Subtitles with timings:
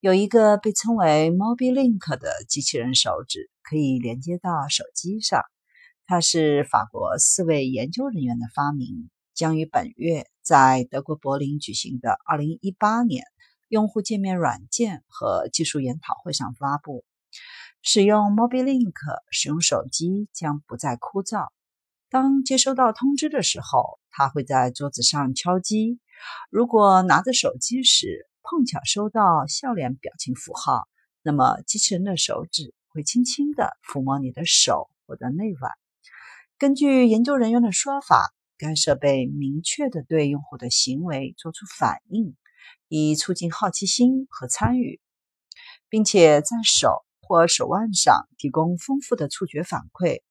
[0.00, 5.42] 有一个被称为 MobiLink 的机器人手指，可以连接到手机上。
[6.06, 13.24] 它是法国四位研究人员的发明，将于本月在德国柏林举行的2018年
[13.66, 17.04] 用户界面软件和技术研讨会上发布。
[17.82, 18.92] 使用 MobiLink
[19.32, 21.48] 使用手机将不再枯燥。
[22.08, 25.98] 当接收到通知的时候，它会在桌子上敲击。
[26.50, 30.88] 如果拿着手机时，碰巧收到笑脸表情符号，
[31.20, 35.72] 那么机器人的手指会轻轻地抚摸你的手或者内腕。
[36.56, 42.36] 根据研究人员的说法，该设备明确地对用户的行为做出反应，
[42.88, 44.98] 以促进好奇心和参与，
[45.90, 50.22] 并且在手或手腕上提供丰富的触觉反馈，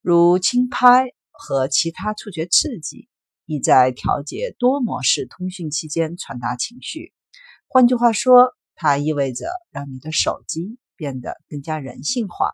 [0.00, 3.10] 如轻拍和其他触觉刺激。
[3.46, 7.12] 意在调节多模式通讯期间传达情绪。
[7.68, 12.50] 换句话说，它意味着让你的手机变得更加人性化。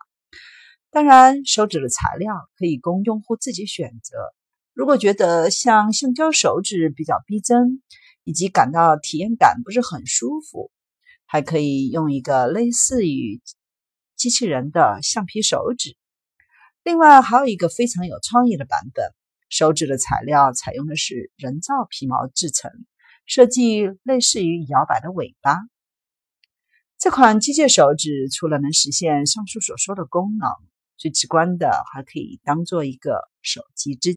[0.89, 4.17] 当然，手指的材料可以供用户自己选择。
[4.73, 7.81] 如果觉得像橡胶手指比较逼真，
[8.23, 10.71] 以及感到体验感不是很舒服，
[11.25, 13.41] 还可以用一个类似于
[14.15, 15.95] 机器人的橡皮手指。
[16.83, 19.13] 另外，还有一个非常有创意的版本。
[19.51, 22.71] 手指的材料采用的是人造皮毛制成，
[23.25, 25.57] 设计类似于摇摆的尾巴。
[26.97, 30.49] 这款机械手指除了能实现上述所说的功能，
[30.95, 34.09] 最直观的还可以当做一个手机支